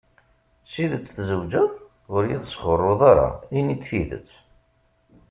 D 0.63 0.67
tidet 0.73 1.03
tzewǧeḍ? 1.15 1.71
ur 2.13 2.21
iyi-d-sxurruḍ 2.23 3.01
ara, 3.11 3.27
ini-d 3.57 3.81
tidet. 3.89 4.29